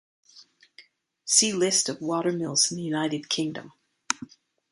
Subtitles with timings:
[1.25, 3.71] See List of watermills in the United Kingdom.